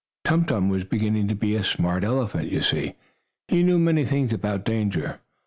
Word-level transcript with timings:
Tum 0.25 0.45
Tum 0.45 0.67
was 0.69 0.83
beginning 0.85 1.27
to 1.27 1.35
be 1.35 1.53
a 1.53 1.63
smart 1.63 2.03
elephant, 2.03 2.51
you 2.51 2.61
see. 2.61 2.95
He 3.49 3.61
knew 3.61 3.77
many 3.77 4.03
things 4.03 4.33
about 4.33 4.65
danger. 4.65 5.19